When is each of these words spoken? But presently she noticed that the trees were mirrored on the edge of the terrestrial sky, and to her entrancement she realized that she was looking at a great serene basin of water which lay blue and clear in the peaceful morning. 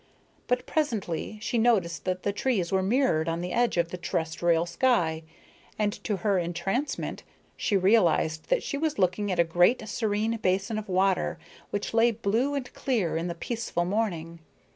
But 0.47 0.65
presently 0.65 1.37
she 1.43 1.59
noticed 1.59 2.05
that 2.05 2.23
the 2.23 2.33
trees 2.33 2.71
were 2.71 2.81
mirrored 2.81 3.29
on 3.29 3.41
the 3.41 3.53
edge 3.53 3.77
of 3.77 3.89
the 3.89 3.99
terrestrial 3.99 4.65
sky, 4.65 5.21
and 5.77 5.93
to 6.03 6.17
her 6.25 6.39
entrancement 6.39 7.21
she 7.55 7.77
realized 7.77 8.45
that 8.49 8.63
she 8.63 8.79
was 8.79 8.97
looking 8.97 9.31
at 9.31 9.37
a 9.37 9.43
great 9.43 9.87
serene 9.87 10.37
basin 10.37 10.79
of 10.79 10.89
water 10.89 11.37
which 11.69 11.93
lay 11.93 12.09
blue 12.09 12.55
and 12.55 12.73
clear 12.73 13.15
in 13.15 13.27
the 13.27 13.35
peaceful 13.35 13.85
morning. 13.85 14.39